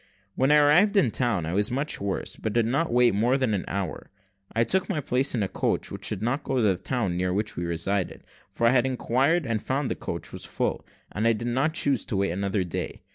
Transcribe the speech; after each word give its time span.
When 0.33 0.51
I 0.51 0.55
arrived 0.55 0.97
in 0.97 1.11
town 1.11 1.45
I 1.45 1.53
was 1.53 1.69
much 1.69 2.01
worse, 2.01 2.35
but 2.35 2.53
did 2.53 2.65
not 2.65 2.91
wait 2.91 3.13
more 3.13 3.37
than 3.37 3.53
an 3.53 3.65
hour. 3.67 4.09
I 4.51 4.63
took 4.63 4.89
my 4.89 4.99
place 4.99 5.35
in 5.35 5.43
a 5.43 5.47
coach 5.47 5.91
which 5.91 6.09
did 6.09 6.23
not 6.23 6.43
go 6.43 6.55
to 6.55 6.61
the 6.63 6.73
town 6.75 7.15
near 7.15 7.31
which 7.31 7.55
we 7.55 7.65
resided; 7.65 8.23
for 8.51 8.65
I 8.65 8.71
had 8.71 8.87
inquired 8.87 9.45
and 9.45 9.61
found 9.61 9.91
that 9.91 9.99
coach 9.99 10.31
was 10.33 10.43
full, 10.43 10.83
and 11.11 11.27
I 11.27 11.33
did 11.33 11.49
not 11.49 11.75
choose 11.75 12.03
to 12.05 12.17
wait 12.17 12.31
another 12.31 12.63
day. 12.63 13.03